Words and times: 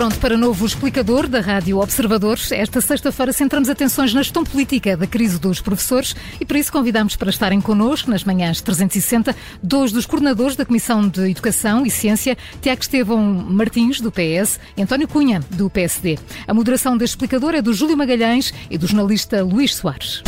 pronto 0.00 0.18
para 0.18 0.34
novo 0.34 0.64
explicador 0.64 1.28
da 1.28 1.40
Rádio 1.40 1.78
Observadores. 1.78 2.50
Esta 2.52 2.80
sexta-feira 2.80 3.34
centramos 3.34 3.68
atenções 3.68 4.14
na 4.14 4.22
gestão 4.22 4.42
política 4.42 4.96
da 4.96 5.06
crise 5.06 5.38
dos 5.38 5.60
professores 5.60 6.16
e 6.40 6.46
por 6.46 6.56
isso 6.56 6.72
convidamos 6.72 7.16
para 7.16 7.28
estarem 7.28 7.60
connosco 7.60 8.10
nas 8.10 8.24
manhãs 8.24 8.62
360 8.62 9.36
dois 9.62 9.92
dos 9.92 10.06
coordenadores 10.06 10.56
da 10.56 10.64
Comissão 10.64 11.06
de 11.06 11.28
Educação 11.28 11.84
e 11.84 11.90
Ciência, 11.90 12.34
Tiago 12.62 12.80
Estevão 12.80 13.20
Martins, 13.20 14.00
do 14.00 14.10
PS, 14.10 14.58
e 14.74 14.82
António 14.82 15.06
Cunha, 15.06 15.40
do 15.50 15.68
PSD. 15.68 16.18
A 16.48 16.54
moderação 16.54 16.96
deste 16.96 17.16
explicador 17.16 17.54
é 17.54 17.60
do 17.60 17.74
Júlio 17.74 17.94
Magalhães 17.94 18.54
e 18.70 18.78
do 18.78 18.86
jornalista 18.86 19.42
Luís 19.42 19.74
Soares. 19.74 20.22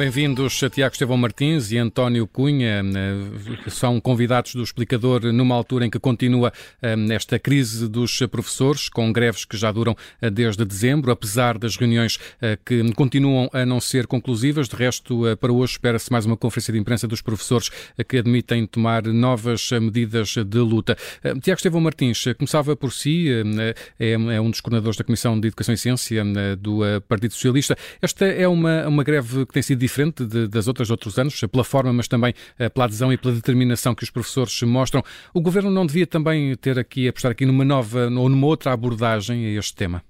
Bem-vindos 0.00 0.58
Tiago 0.72 0.94
Estevão 0.94 1.18
Martins 1.18 1.70
e 1.72 1.76
António 1.76 2.26
Cunha, 2.26 2.82
eh, 2.82 3.68
são 3.68 4.00
convidados 4.00 4.54
do 4.54 4.62
explicador 4.62 5.30
numa 5.30 5.54
altura 5.54 5.84
em 5.84 5.90
que 5.90 5.98
continua 5.98 6.50
eh, 6.80 6.96
esta 7.10 7.38
crise 7.38 7.86
dos 7.86 8.18
professores, 8.30 8.88
com 8.88 9.12
greves 9.12 9.44
que 9.44 9.58
já 9.58 9.70
duram 9.70 9.94
eh, 10.22 10.30
desde 10.30 10.64
dezembro, 10.64 11.12
apesar 11.12 11.58
das 11.58 11.76
reuniões 11.76 12.18
que 12.64 12.94
continuam 12.94 13.50
a 13.52 13.66
não 13.66 13.78
ser 13.78 14.06
conclusivas. 14.06 14.70
De 14.70 14.76
resto, 14.76 15.36
para 15.38 15.52
hoje 15.52 15.72
espera-se 15.72 16.10
mais 16.10 16.24
uma 16.24 16.36
conferência 16.36 16.72
de 16.72 16.78
imprensa 16.78 17.06
dos 17.06 17.20
professores 17.20 17.70
que 18.08 18.16
admitem 18.16 18.66
tomar 18.66 19.02
novas 19.02 19.70
medidas 19.72 20.34
de 20.34 20.58
luta. 20.58 20.96
Tiago 21.42 21.58
Estevão 21.58 21.80
Martins, 21.82 22.24
começava 22.38 22.74
por 22.74 22.90
si, 22.90 23.28
é, 23.98 24.12
é 24.12 24.40
um 24.40 24.50
dos 24.50 24.62
coordenadores 24.62 24.96
da 24.96 25.04
Comissão 25.04 25.38
de 25.38 25.48
Educação 25.48 25.74
e 25.74 25.78
Ciência 25.78 26.24
do 26.58 26.80
Partido 27.06 27.34
Socialista. 27.34 27.76
Esta 28.00 28.24
é 28.24 28.48
uma, 28.48 28.88
uma 28.88 29.04
greve 29.04 29.44
que 29.44 29.52
tem 29.52 29.62
sido 29.62 29.89
diferente 29.90 30.24
de, 30.24 30.46
das 30.46 30.68
outras 30.68 30.90
outros 30.90 31.18
anos, 31.18 31.38
pela 31.50 31.64
forma, 31.64 31.92
mas 31.92 32.06
também 32.06 32.32
eh, 32.58 32.68
pela 32.68 32.84
adesão 32.86 33.12
e 33.12 33.18
pela 33.18 33.34
determinação 33.34 33.94
que 33.94 34.04
os 34.04 34.10
professores 34.10 34.62
mostram. 34.62 35.02
O 35.34 35.40
Governo 35.40 35.70
não 35.70 35.84
devia 35.84 36.06
também 36.06 36.54
ter 36.56 36.78
aqui, 36.78 37.08
apostar 37.08 37.32
aqui 37.32 37.44
numa 37.44 37.64
nova 37.64 38.06
ou 38.06 38.28
numa 38.28 38.46
outra 38.46 38.72
abordagem 38.72 39.46
a 39.46 39.58
este 39.58 39.74
tema? 39.74 40.02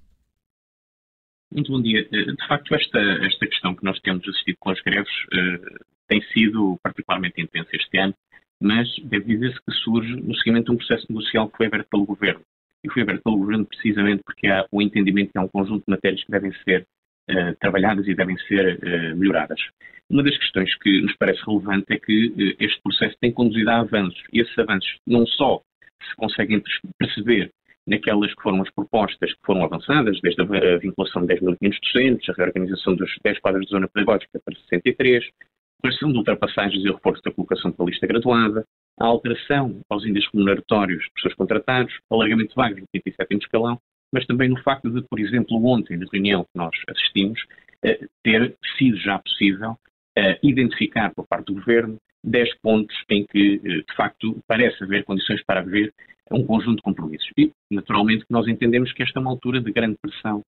Muito 1.53 1.73
bom 1.73 1.83
dia. 1.83 2.07
Eh, 2.13 2.25
de 2.25 2.47
facto, 2.47 2.75
esta, 2.75 2.99
esta 2.99 3.47
questão 3.47 3.75
que 3.75 3.85
nós 3.85 3.99
temos 4.01 4.27
assistido 4.29 4.57
com 4.61 4.71
as 4.71 4.81
greves 4.83 5.11
uh, 5.35 5.85
tem 6.07 6.23
sido 6.33 6.79
particularmente 6.83 7.41
intensa 7.41 7.71
este 7.73 7.99
ano, 7.99 8.15
mas 8.63 8.89
deve 9.05 9.25
dizer-se 9.25 9.59
que 9.63 9.73
surge 9.83 10.15
no 10.17 10.35
seguimento 10.37 10.67
de 10.67 10.73
um 10.73 10.77
processo 10.77 11.07
negocial 11.09 11.49
que 11.49 11.57
foi 11.57 11.67
aberto 11.67 11.89
pelo 11.89 12.05
Governo. 12.05 12.43
E 12.85 12.91
foi 12.91 13.03
aberto 13.03 13.23
pelo 13.23 13.39
Governo 13.39 13.67
precisamente 13.67 14.23
porque 14.25 14.47
há 14.47 14.65
o 14.71 14.81
entendimento 14.81 15.33
que 15.33 15.39
há 15.39 15.43
um 15.43 15.49
conjunto 15.49 15.85
de 15.87 15.91
matérias 15.91 16.23
que 16.23 16.31
devem 16.31 16.53
ser 16.65 16.87
eh, 17.31 17.55
trabalhadas 17.61 18.09
e 18.09 18.15
devem 18.15 18.37
ser 18.39 18.77
uh, 18.79 19.17
melhoradas. 19.17 19.61
Uma 20.11 20.25
das 20.25 20.37
questões 20.37 20.75
que 20.79 21.01
nos 21.01 21.15
parece 21.17 21.41
relevante 21.47 21.87
é 21.91 21.99
que 21.99 22.29
uh, 22.29 22.57
este 22.59 22.81
processo 22.83 23.17
tem 23.21 23.33
conduzido 23.33 23.71
a 23.71 23.81
avanços 23.81 24.21
e 24.33 24.41
esses 24.41 24.59
avanços 24.59 24.99
não 25.07 25.25
só 25.27 25.63
se 26.03 26.17
conseguem 26.17 26.61
perceber 26.99 27.53
naquelas 27.87 28.35
que 28.35 28.43
foram 28.43 28.63
as 28.63 28.71
propostas 28.71 29.33
que 29.33 29.41
foram 29.47 29.65
avançadas, 29.65 30.19
desde 30.21 30.43
a 30.43 30.79
vinculação 30.79 31.25
de 31.25 31.35
10.500 31.35 31.79
docentes, 31.81 32.29
a 32.29 32.33
reorganização 32.33 32.97
dos 32.97 33.11
10 33.25 33.39
quadros 33.39 33.65
de 33.67 33.71
zona 33.71 33.89
pedagógica 33.89 34.41
para 34.45 34.59
63, 34.59 35.25
a 35.25 35.83
correção 35.83 36.11
de 36.11 36.19
ultrapassagens 36.19 36.85
e 36.85 36.91
reforço 36.91 37.23
da 37.23 37.33
colocação 37.33 37.71
pela 37.71 37.89
lista 37.89 38.07
graduada, 38.07 38.65
a 38.99 39.07
alteração 39.07 39.81
aos 39.89 40.05
índices 40.05 40.29
remuneratórios 40.33 41.05
de 41.05 41.11
pessoas 41.15 41.35
contratados, 41.35 41.95
alargamento 42.11 42.51
de 42.51 42.57
vagas 42.57 42.79
no 42.79 42.87
87 42.95 43.37
escalão 43.45 43.79
mas 44.13 44.27
também 44.27 44.49
no 44.49 44.61
facto 44.63 44.91
de, 44.91 45.03
por 45.03 45.19
exemplo, 45.19 45.65
ontem, 45.65 45.97
na 45.97 46.07
reunião 46.13 46.45
que 46.45 46.57
nós 46.57 46.71
assistimos, 46.89 47.41
eh, 47.83 48.07
ter 48.23 48.57
sido 48.77 48.97
já 48.99 49.19
possível 49.19 49.77
eh, 50.17 50.39
identificar 50.43 51.15
por 51.15 51.27
parte 51.27 51.47
do 51.47 51.55
Governo 51.55 51.97
10 52.23 52.59
pontos 52.61 52.95
em 53.09 53.25
que, 53.25 53.61
eh, 53.65 53.69
de 53.89 53.97
facto, 53.97 54.39
parece 54.47 54.83
haver 54.85 55.05
condições 55.05 55.43
para 55.45 55.61
haver 55.61 55.93
um 56.31 56.45
conjunto 56.45 56.77
de 56.77 56.83
compromissos. 56.83 57.31
E, 57.39 57.51
naturalmente, 57.71 58.25
nós 58.29 58.47
entendemos 58.47 58.93
que 58.93 59.03
esta 59.03 59.19
é 59.19 59.23
uma 59.23 59.31
altura 59.31 59.61
de 59.61 59.73
grande 59.73 59.97
pressão 60.01 60.43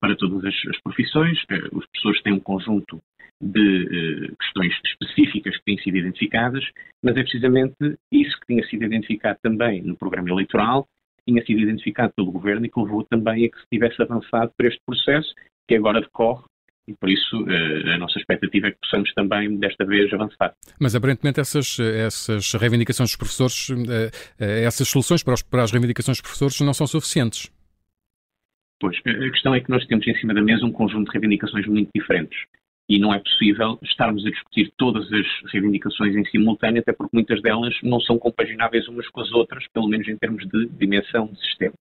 para 0.00 0.14
todas 0.14 0.44
as, 0.44 0.80
profissões. 0.82 1.42
As 1.50 1.86
pessoas 1.86 2.20
têm 2.22 2.34
um 2.34 2.40
conjunto 2.40 3.00
de 3.40 4.32
questões 4.38 4.72
específicas 4.84 5.56
que 5.56 5.64
têm 5.64 5.78
sido 5.78 5.96
identificadas, 5.96 6.64
mas 7.02 7.16
é 7.16 7.22
precisamente 7.22 7.74
isso 8.12 8.38
que 8.38 8.46
tinha 8.46 8.64
sido 8.68 8.84
identificado 8.84 9.38
também 9.42 9.82
no 9.82 9.96
programa 9.96 10.28
eleitoral 10.28 10.86
tinha 11.26 11.44
sido 11.44 11.60
identificado 11.60 12.12
pelo 12.14 12.32
Governo 12.32 12.66
e 12.66 12.70
que 12.70 12.80
levou 12.80 13.04
também 13.04 13.46
a 13.46 13.50
que 13.50 13.58
se 13.58 13.66
tivesse 13.72 14.00
avançado 14.00 14.52
para 14.56 14.68
este 14.68 14.80
processo, 14.86 15.32
que 15.68 15.74
agora 15.74 16.00
decorre 16.00 16.44
e 16.86 16.94
por 16.94 17.08
isso 17.08 17.44
eh, 17.48 17.94
a 17.94 17.98
nossa 17.98 18.18
expectativa 18.18 18.68
é 18.68 18.70
que 18.72 18.78
possamos 18.82 19.12
também 19.14 19.56
desta 19.56 19.86
vez 19.86 20.12
avançar. 20.12 20.54
Mas 20.78 20.94
aparentemente 20.94 21.40
essas, 21.40 21.78
essas 21.80 22.52
reivindicações 22.52 23.10
dos 23.10 23.16
professores, 23.16 23.70
eh, 23.70 24.10
eh, 24.38 24.64
essas 24.64 24.88
soluções 24.88 25.22
para, 25.22 25.34
os, 25.34 25.42
para 25.42 25.62
as 25.62 25.72
reivindicações 25.72 26.18
dos 26.18 26.22
professores 26.22 26.60
não 26.60 26.74
são 26.74 26.86
suficientes. 26.86 27.50
Pois, 28.78 28.98
a 29.06 29.30
questão 29.30 29.54
é 29.54 29.60
que 29.60 29.70
nós 29.70 29.86
temos 29.86 30.06
em 30.06 30.14
cima 30.16 30.34
da 30.34 30.42
mesa 30.42 30.66
um 30.66 30.72
conjunto 30.72 31.06
de 31.06 31.12
reivindicações 31.12 31.66
muito 31.66 31.88
diferentes 31.94 32.38
e 32.88 32.98
não 32.98 33.14
é 33.14 33.18
possível 33.18 33.78
estarmos 33.82 34.26
a 34.26 34.30
discutir 34.30 34.72
todas 34.76 35.10
as 35.10 35.52
reivindicações 35.52 36.14
em 36.14 36.24
simultâneo, 36.26 36.80
até 36.82 36.92
porque 36.92 37.16
muitas 37.16 37.40
delas 37.40 37.74
não 37.82 37.98
são 38.00 38.18
compagináveis 38.18 38.86
umas 38.88 39.08
com 39.08 39.20
as 39.20 39.32
outras, 39.32 39.66
pelo 39.72 39.88
menos 39.88 40.06
em 40.06 40.16
termos 40.16 40.46
de 40.46 40.66
dimensão 40.66 41.26
de 41.26 41.40
sistema. 41.40 41.74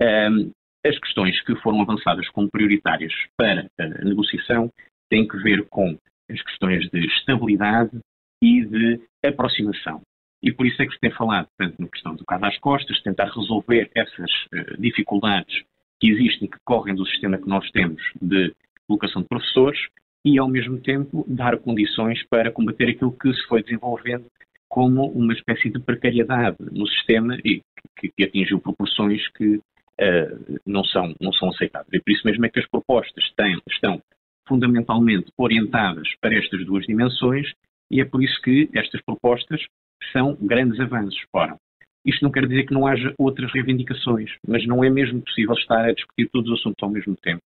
Um, 0.00 0.50
as 0.86 0.98
questões 1.00 1.40
que 1.42 1.56
foram 1.56 1.80
avançadas 1.80 2.28
como 2.28 2.50
prioritárias 2.50 3.12
para 3.36 3.66
a 3.78 4.04
negociação 4.04 4.70
têm 5.10 5.26
que 5.26 5.36
ver 5.38 5.66
com 5.68 5.98
as 6.30 6.42
questões 6.42 6.88
de 6.90 7.06
estabilidade 7.06 7.98
e 8.42 8.64
de 8.64 9.00
aproximação. 9.24 10.00
E 10.42 10.52
por 10.52 10.66
isso 10.66 10.80
é 10.80 10.86
que 10.86 10.92
se 10.92 11.00
tem 11.00 11.10
falado 11.10 11.48
tanto 11.58 11.80
na 11.80 11.88
questão 11.88 12.14
do 12.14 12.24
caso 12.24 12.44
às 12.44 12.58
costas, 12.58 13.02
tentar 13.02 13.32
resolver 13.34 13.90
essas 13.96 14.30
uh, 14.54 14.80
dificuldades 14.80 15.64
que 16.00 16.08
existem, 16.08 16.48
que 16.48 16.58
correm 16.64 16.94
do 16.94 17.06
sistema 17.06 17.38
que 17.38 17.48
nós 17.48 17.68
temos 17.72 18.00
de 18.20 18.54
colocação 18.86 19.22
de 19.22 19.28
professores, 19.28 19.78
e, 20.26 20.40
ao 20.40 20.48
mesmo 20.48 20.80
tempo, 20.80 21.24
dar 21.28 21.56
condições 21.56 22.20
para 22.28 22.50
combater 22.50 22.88
aquilo 22.88 23.16
que 23.16 23.32
se 23.32 23.46
foi 23.46 23.62
desenvolvendo 23.62 24.26
como 24.68 25.06
uma 25.12 25.32
espécie 25.32 25.70
de 25.70 25.78
precariedade 25.78 26.56
no 26.72 26.84
sistema 26.88 27.38
e 27.44 27.62
que, 27.96 28.08
que 28.08 28.24
atingiu 28.24 28.58
proporções 28.58 29.22
que 29.36 29.54
uh, 29.54 30.58
não, 30.66 30.82
são, 30.82 31.14
não 31.20 31.32
são 31.32 31.50
aceitáveis. 31.50 31.92
E 31.92 32.00
por 32.00 32.10
isso 32.10 32.26
mesmo 32.26 32.44
é 32.44 32.48
que 32.48 32.58
as 32.58 32.68
propostas 32.68 33.24
têm, 33.36 33.56
estão 33.70 34.02
fundamentalmente 34.48 35.30
orientadas 35.38 36.08
para 36.20 36.34
estas 36.34 36.66
duas 36.66 36.84
dimensões 36.86 37.52
e 37.88 38.00
é 38.00 38.04
por 38.04 38.20
isso 38.20 38.42
que 38.42 38.68
estas 38.74 39.00
propostas 39.02 39.64
são 40.12 40.36
grandes 40.40 40.80
avanços. 40.80 41.22
Ora, 41.32 41.56
isto 42.04 42.24
não 42.24 42.32
quer 42.32 42.48
dizer 42.48 42.64
que 42.64 42.74
não 42.74 42.84
haja 42.84 43.14
outras 43.16 43.52
reivindicações, 43.52 44.32
mas 44.44 44.66
não 44.66 44.82
é 44.82 44.90
mesmo 44.90 45.22
possível 45.22 45.54
estar 45.54 45.84
a 45.84 45.92
discutir 45.92 46.28
todos 46.32 46.50
os 46.50 46.58
assuntos 46.58 46.82
ao 46.82 46.90
mesmo 46.90 47.14
tempo 47.22 47.42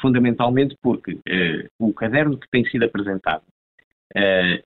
fundamentalmente 0.00 0.76
porque 0.82 1.12
uh, 1.12 1.68
o 1.78 1.92
caderno 1.92 2.38
que 2.38 2.48
tem 2.50 2.64
sido 2.66 2.84
apresentado, 2.84 3.42
uh, 4.16 4.62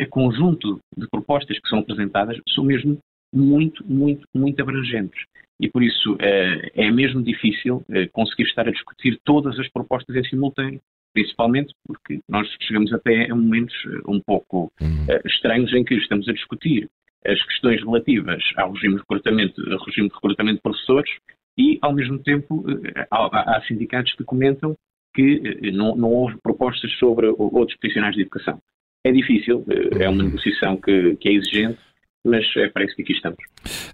a 0.00 0.06
conjunto 0.06 0.78
de 0.96 1.08
propostas 1.08 1.58
que 1.58 1.68
são 1.68 1.80
apresentadas, 1.80 2.38
são 2.54 2.64
mesmo 2.64 2.98
muito, 3.34 3.84
muito, 3.86 4.26
muito 4.34 4.60
abrangentes. 4.62 5.20
E 5.60 5.68
por 5.68 5.82
isso 5.82 6.14
uh, 6.14 6.70
é 6.74 6.90
mesmo 6.90 7.22
difícil 7.22 7.84
conseguir 8.12 8.44
estar 8.44 8.68
a 8.68 8.72
discutir 8.72 9.18
todas 9.24 9.58
as 9.58 9.68
propostas 9.70 10.14
em 10.14 10.24
simultâneo, 10.24 10.80
principalmente 11.12 11.74
porque 11.86 12.20
nós 12.28 12.48
chegamos 12.62 12.92
até 12.92 13.30
a 13.30 13.34
momentos 13.34 13.74
um 14.06 14.20
pouco 14.20 14.70
uhum. 14.80 15.06
estranhos 15.24 15.72
em 15.72 15.82
que 15.82 15.94
estamos 15.94 16.28
a 16.28 16.32
discutir 16.32 16.88
as 17.26 17.42
questões 17.44 17.82
relativas 17.82 18.42
ao 18.56 18.72
regime 18.72 18.94
de 18.94 19.00
recrutamento, 19.00 19.62
regime 19.84 20.08
de 20.08 20.14
recrutamento 20.14 20.56
de 20.56 20.62
professores 20.62 21.10
e, 21.58 21.76
ao 21.82 21.92
mesmo 21.92 22.18
tempo, 22.20 22.64
eh, 22.70 23.06
há, 23.10 23.56
há 23.56 23.62
sindicatos 23.66 24.14
que 24.14 24.22
comentam 24.22 24.76
que 25.12 25.42
eh, 25.44 25.72
não, 25.72 25.96
não, 25.96 26.08
houve 26.08 26.36
propostas 26.40 26.90
sobre 26.92 27.26
outros 27.36 27.76
profissionais 27.78 28.14
de 28.14 28.22
educação. 28.22 28.62
É 29.04 29.10
difícil, 29.10 29.64
eh, 29.68 30.04
é 30.04 30.08
uma 30.08 30.22
negociação 30.22 30.76
que, 30.76 31.16
que 31.16 31.28
é 31.28 31.32
exigente, 31.32 31.78
mas 32.24 32.44
é 32.56 32.84
isso 32.84 32.94
que 32.94 33.02
aqui 33.02 33.12
estamos. 33.12 33.38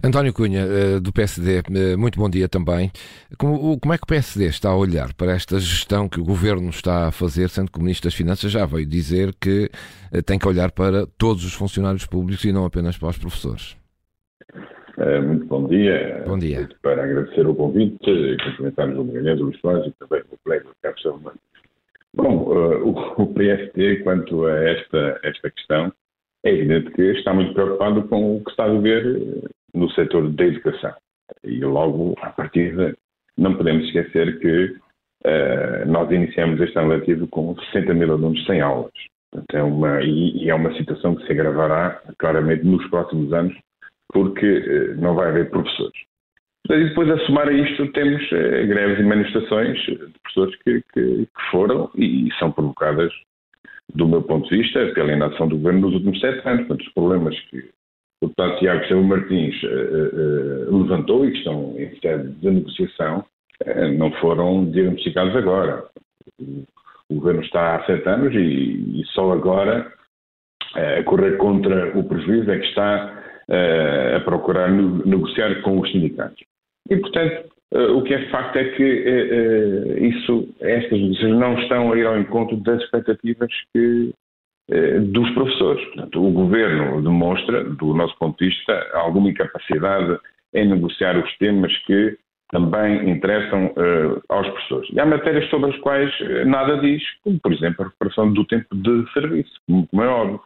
António 0.03 0.33
Cunha, 0.33 0.99
do 0.99 1.11
PSD, 1.11 1.63
muito 1.97 2.19
bom 2.19 2.29
dia 2.29 2.49
também. 2.49 2.91
Como, 3.37 3.79
como, 3.79 3.93
é 3.93 3.97
que 3.97 4.03
o 4.03 4.07
PSD 4.07 4.47
está 4.47 4.69
a 4.69 4.75
olhar 4.75 5.13
para 5.13 5.31
esta 5.31 5.59
gestão 5.59 6.09
que 6.09 6.19
o 6.19 6.23
Governo 6.23 6.69
está 6.69 7.07
a 7.07 7.11
fazer, 7.11 7.49
sendo 7.49 7.71
que 7.71 7.79
o 7.79 7.81
Ministro 7.81 8.07
das 8.07 8.15
Finanças 8.15 8.51
já 8.51 8.65
veio 8.65 8.85
dizer 8.85 9.33
que 9.39 9.69
tem 10.25 10.37
que 10.37 10.47
olhar 10.47 10.71
para 10.71 11.07
todos 11.17 11.45
os 11.45 11.53
funcionários 11.53 12.05
públicos 12.05 12.43
e 12.43 12.51
não 12.51 12.65
apenas 12.65 12.97
para 12.97 13.09
os 13.09 13.17
professores? 13.17 13.77
Uh, 14.97 15.21
muito 15.21 15.45
bom 15.47 15.67
dia. 15.67 16.23
Bom 16.25 16.37
dia. 16.37 16.69
Para 16.81 17.03
agradecer 17.03 17.45
o 17.45 17.53
convite, 17.53 17.97
cumprimentar-nos 18.43 18.97
o 18.97 19.03
Magalhães, 19.03 19.41
o 19.41 19.43
Luís 19.43 19.59
Soares 19.59 19.87
e 19.87 19.91
também 19.99 20.23
o 20.31 20.37
colega 20.43 20.65
Carlos 20.81 21.01
Salomão. 21.01 21.33
Bom, 22.13 22.37
uh, 22.43 22.87
o, 22.87 23.23
o 23.23 23.33
PST, 23.33 24.03
quanto 24.03 24.45
a 24.45 24.53
esta, 24.53 25.19
esta 25.23 25.51
questão, 25.51 25.91
é 26.45 26.51
evidente 26.51 26.91
que 26.91 27.01
está 27.01 27.33
muito 27.33 27.53
preocupado 27.53 28.07
com 28.07 28.37
o 28.37 28.43
que 28.43 28.51
está 28.51 28.65
a 28.65 28.79
ver 28.79 29.05
eh, 29.05 29.47
no 29.73 29.89
setor 29.91 30.29
da 30.29 30.45
educação. 30.45 30.93
E 31.43 31.59
logo, 31.59 32.15
à 32.21 32.29
partida, 32.29 32.95
não 33.37 33.57
podemos 33.57 33.85
esquecer 33.87 34.39
que 34.39 34.65
uh, 35.25 35.85
nós 35.87 36.09
iniciamos 36.11 36.61
este 36.61 36.77
ano 36.77 36.89
letivo 36.89 37.27
com 37.27 37.55
60 37.73 37.93
mil 37.95 38.11
alunos 38.11 38.45
sem 38.45 38.61
aulas. 38.61 38.93
Portanto, 39.31 39.55
é 39.55 39.63
uma, 39.63 40.01
e, 40.03 40.45
e 40.45 40.49
é 40.49 40.55
uma 40.55 40.73
situação 40.77 41.15
que 41.15 41.25
se 41.25 41.31
agravará 41.33 42.01
claramente 42.17 42.63
nos 42.63 42.87
próximos 42.89 43.33
anos 43.33 43.57
porque 44.15 44.95
não 44.97 45.13
vai 45.13 45.27
haver 45.27 45.49
professores. 45.49 45.99
E 46.69 46.85
depois, 46.85 47.09
a 47.11 47.19
somar 47.25 47.49
a 47.49 47.53
isto, 47.53 47.85
temos 47.91 48.23
greves 48.29 48.99
e 48.99 49.03
manifestações 49.03 49.77
de 49.81 50.13
professores 50.23 50.55
que, 50.63 50.81
que, 50.93 51.25
que 51.25 51.51
foram 51.51 51.91
e 51.95 52.29
são 52.39 52.49
provocadas 52.49 53.11
do 53.93 54.07
meu 54.07 54.21
ponto 54.21 54.49
de 54.49 54.57
vista, 54.57 54.87
pela 54.93 55.11
inação 55.11 55.49
do 55.49 55.57
governo 55.57 55.81
nos 55.81 55.93
últimos 55.95 56.19
sete 56.21 56.47
anos. 56.47 56.65
Portanto, 56.65 56.87
os 56.87 56.93
problemas 56.93 57.39
que 57.49 57.57
o 58.21 58.27
deputado 58.27 58.57
Tiago 58.59 58.87
Silva 58.87 59.03
Martins 59.03 59.61
uh, 59.63 59.67
uh, 59.67 60.81
levantou 60.81 61.25
e 61.25 61.31
que 61.31 61.37
estão 61.39 61.75
em 61.77 61.99
sede 61.99 62.29
de 62.29 62.49
negociação 62.49 63.25
uh, 63.65 63.97
não 63.97 64.11
foram 64.13 64.71
diagnosticados 64.71 65.35
agora. 65.35 65.83
O, 66.41 66.63
o, 67.09 67.15
governo 67.15 67.41
está 67.41 67.75
há 67.75 67.85
sete 67.85 68.07
anos 68.07 68.33
e, 68.33 69.01
e 69.01 69.05
só 69.13 69.33
agora 69.33 69.91
a 70.73 71.03
correr 71.03 71.37
contra 71.37 71.97
o 71.97 72.03
prejuízo 72.03 72.51
é 72.51 72.59
que 72.59 72.65
está 72.65 73.23
a 74.15 74.19
procurar 74.19 74.69
negociar 74.71 75.61
com 75.61 75.79
os 75.79 75.91
sindicatos. 75.91 76.43
E, 76.89 76.97
portanto, 76.97 77.49
o 77.95 78.01
que 78.03 78.13
é 78.13 78.29
facto 78.29 78.55
é 78.57 78.63
que 78.63 78.83
isso, 80.01 80.47
estas 80.61 80.99
negociações 80.99 81.39
não 81.39 81.59
estão 81.59 81.91
a 81.91 81.97
ir 81.97 82.05
ao 82.05 82.17
encontro 82.17 82.57
das 82.57 82.81
expectativas 82.81 83.49
que 83.73 84.13
eh, 84.71 84.99
dos 84.99 85.29
professores. 85.31 85.83
Portanto, 85.85 86.25
o 86.25 86.31
governo 86.31 86.99
demonstra, 86.99 87.63
do 87.63 87.93
nosso 87.93 88.17
ponto 88.17 88.37
de 88.39 88.49
vista, 88.49 88.73
alguma 88.93 89.29
incapacidade 89.29 90.17
em 90.55 90.67
negociar 90.67 91.17
os 91.17 91.37
temas 91.37 91.75
que 91.85 92.17
também 92.49 93.09
interessam 93.09 93.73
aos 94.29 94.47
professores. 94.47 94.89
E 94.91 94.99
há 94.99 95.05
matérias 95.05 95.49
sobre 95.49 95.71
as 95.71 95.77
quais 95.79 96.11
nada 96.45 96.77
diz, 96.77 97.03
como, 97.23 97.39
por 97.39 97.51
exemplo, 97.51 97.81
a 97.81 97.85
recuperação 97.85 98.31
do 98.31 98.45
tempo 98.45 98.67
de 98.73 99.11
serviço, 99.13 99.51
como 99.67 100.03
é 100.03 100.07
óbvio. 100.07 100.39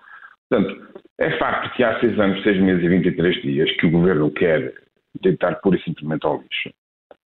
Portanto, 0.50 1.02
é 1.20 1.38
facto 1.38 1.76
que 1.76 1.84
há 1.84 2.00
seis 2.00 2.20
anos, 2.20 2.42
seis 2.44 2.60
meses 2.60 2.84
e 2.84 2.90
23 2.90 3.42
dias 3.42 3.72
que 3.78 3.86
o 3.86 3.92
governo 3.92 4.32
quer 4.32 4.74
tentar 5.22 5.56
pura 5.56 5.78
e 5.78 5.84
simplesmente 5.84 6.26
ao 6.26 6.42
lixo. 6.42 6.72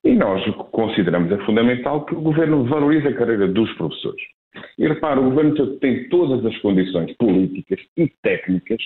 E 0.05 0.15
nós 0.15 0.45
consideramos 0.73 1.31
é 1.31 1.39
fundamental 1.45 2.05
que 2.05 2.15
o 2.15 2.21
governo 2.21 2.65
valorize 2.65 3.07
a 3.07 3.15
carreira 3.15 3.47
dos 3.47 3.73
professores. 3.75 4.23
E 4.77 4.87
repara, 4.87 5.21
o 5.21 5.31
governo 5.31 5.79
tem 5.79 6.09
todas 6.09 6.45
as 6.45 6.57
condições 6.59 7.17
políticas 7.17 7.79
e 7.97 8.09
técnicas 8.23 8.83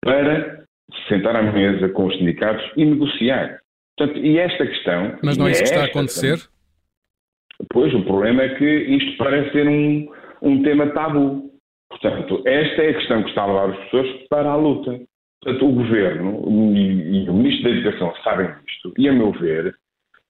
para 0.00 0.64
sentar 1.08 1.36
à 1.36 1.42
mesa 1.42 1.88
com 1.90 2.06
os 2.06 2.16
sindicatos 2.16 2.64
e 2.76 2.84
negociar. 2.84 3.60
Portanto, 3.96 4.18
e 4.18 4.38
esta 4.38 4.66
questão. 4.66 5.18
Mas 5.22 5.36
não 5.36 5.46
é 5.46 5.52
isso 5.52 5.62
que 5.62 5.68
está 5.68 5.82
a 5.82 5.86
acontecer? 5.86 6.38
Também, 6.38 7.68
pois, 7.70 7.94
o 7.94 8.02
problema 8.02 8.42
é 8.42 8.54
que 8.56 8.64
isto 8.64 9.16
parece 9.16 9.52
ser 9.52 9.68
um, 9.68 10.08
um 10.42 10.62
tema 10.62 10.88
tabu. 10.88 11.53
Portanto, 12.00 12.42
esta 12.44 12.82
é 12.82 12.90
a 12.90 12.94
questão 12.94 13.22
que 13.22 13.28
está 13.28 13.42
a 13.42 13.46
levar 13.46 13.70
as 13.70 13.84
pessoas 13.84 14.08
para 14.28 14.50
a 14.50 14.56
luta. 14.56 15.00
Portanto, 15.42 15.66
o 15.68 15.72
governo 15.72 16.42
e, 16.74 17.24
e 17.24 17.30
o 17.30 17.34
ministro 17.34 17.64
da 17.64 17.70
Educação 17.70 18.12
sabem 18.24 18.48
disto, 18.64 18.92
e 18.98 19.08
a 19.08 19.12
meu 19.12 19.30
ver, 19.32 19.74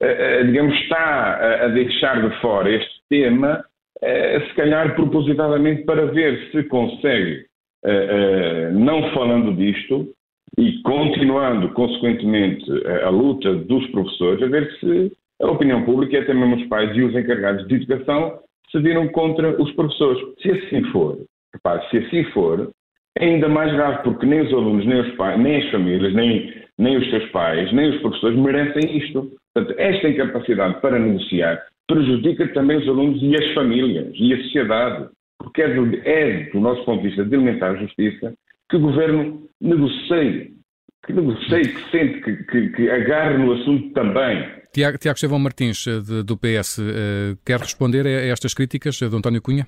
eh, 0.03 0.41
eh, 0.41 0.45
digamos, 0.45 0.75
está 0.81 1.65
a 1.65 1.69
deixar 1.69 2.29
de 2.29 2.41
fora 2.41 2.69
este 2.69 3.01
tema 3.09 3.65
eh, 4.03 4.41
se 4.41 4.55
calhar 4.55 4.95
propositadamente 4.95 5.85
para 5.85 6.07
ver 6.07 6.51
se 6.51 6.65
consegue, 6.65 7.47
não 8.73 9.13
falando 9.13 9.55
disto 9.55 10.09
e 10.59 10.81
continuando 10.83 11.69
consequentemente 11.75 12.65
a 13.05 13.11
luta 13.11 13.55
dos 13.55 13.87
professores, 13.89 14.43
a 14.43 14.47
ver 14.47 14.73
se 14.81 15.13
a 15.43 15.51
opinião 15.51 15.85
pública 15.85 16.17
e 16.17 16.21
até 16.21 16.33
mesmo 16.33 16.57
os 16.57 16.67
pais 16.69 16.97
e 16.97 17.03
os 17.03 17.15
encarregados 17.15 17.69
de 17.69 17.75
educação 17.75 18.39
se 18.71 18.79
viram 18.79 19.07
contra 19.09 19.61
os 19.63 19.71
professores. 19.73 20.19
Se 20.41 20.51
assim 20.51 20.83
for, 20.93 21.19
repare, 21.55 21.89
se 21.91 21.99
assim 21.99 22.25
for, 22.33 22.71
é 23.19 23.25
ainda 23.25 23.49
mais 23.49 23.73
grave, 23.73 24.03
porque 24.03 24.27
nem 24.27 24.41
os 24.41 24.53
alunos, 24.53 24.85
nem 24.87 25.01
os 25.01 25.11
pais, 25.17 25.41
nem 25.41 25.62
as 25.62 25.71
famílias, 25.71 26.12
nem, 26.15 26.53
nem 26.79 26.97
os 26.97 27.09
seus 27.11 27.31
pais, 27.31 27.73
nem 27.73 27.91
os 27.91 28.01
professores 28.01 28.39
merecem 28.39 28.99
isto. 28.99 29.31
Portanto, 29.55 29.79
esta 29.79 30.09
incapacidade 30.09 30.81
para 30.81 30.99
negociar 30.99 31.62
prejudica 31.87 32.49
também 32.49 32.79
os 32.79 32.89
alunos 32.89 33.23
e 33.23 33.37
as 33.37 33.55
famílias 33.55 34.12
e 34.15 34.35
a 34.35 34.43
sociedade, 34.43 35.09
porque 35.39 35.62
é 35.62 35.75
do, 35.75 35.95
é 36.05 36.51
do 36.51 36.61
nosso 36.61 36.85
ponto 36.85 37.03
de 37.03 37.09
vista 37.09 37.25
de 37.25 37.35
alimentar 37.35 37.71
a 37.71 37.77
justiça 37.77 38.35
que 38.69 38.77
o 38.77 38.81
governo 38.81 39.43
negocie, 39.61 40.55
que 41.06 41.12
negocie, 41.12 41.62
que 41.62 41.91
sente, 41.91 42.21
que, 42.23 42.37
que, 42.45 42.69
que 42.71 42.91
agarre 42.91 43.39
no 43.39 43.53
assunto 43.53 43.93
também. 43.93 44.45
Tiago, 44.73 44.99
Tiago 44.99 45.15
Estevão 45.15 45.39
Martins, 45.39 45.87
eh, 45.87 46.01
de, 46.01 46.23
do 46.25 46.37
PS, 46.37 46.79
eh, 46.81 47.37
quer 47.45 47.61
responder 47.61 48.06
a, 48.06 48.11
estas 48.11 48.55
críticas 48.55 48.97
de 48.97 49.05
António 49.05 49.41
Cunha? 49.41 49.67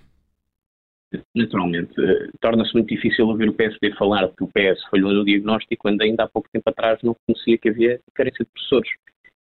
Naturalmente, 1.35 1.93
uh, 2.01 2.31
torna-se 2.41 2.73
muito 2.75 2.89
difícil 2.89 3.27
ouvir 3.29 3.49
o 3.49 3.55
PSD 3.55 3.93
falar 3.93 4.29
que 4.37 4.45
o 4.45 4.49
PS 4.49 4.83
falhou 4.91 5.13
no 5.13 5.25
diagnóstico 5.25 5.83
quando 5.83 6.03
ainda 6.03 6.25
há 6.25 6.29
pouco 6.29 6.49
tempo 6.53 6.69
atrás 6.69 6.99
não 7.03 7.15
conhecia 7.27 7.59
que 7.59 7.69
havia 7.69 8.01
carência 8.15 8.45
de 8.45 8.51
professores. 8.51 8.91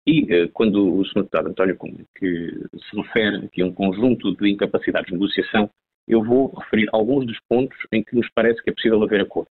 E 0.08 0.22
uh, 0.24 0.50
quando 0.54 1.00
o 1.00 1.06
Sr. 1.06 1.22
Deputado 1.22 1.50
António 1.50 1.78
Cunha, 1.78 2.06
que 2.18 2.52
se 2.90 2.96
refere 2.96 3.46
aqui 3.46 3.62
a 3.62 3.66
um 3.66 3.74
conjunto 3.74 4.36
de 4.36 4.50
incapacidades 4.50 5.08
de 5.08 5.14
negociação, 5.14 5.70
eu 6.08 6.24
vou 6.24 6.54
referir 6.56 6.88
alguns 6.92 7.26
dos 7.26 7.38
pontos 7.50 7.78
em 7.92 8.04
que 8.04 8.16
nos 8.16 8.28
parece 8.36 8.62
que 8.62 8.70
é 8.70 8.74
possível 8.74 9.02
haver 9.02 9.22
acordo. 9.22 9.50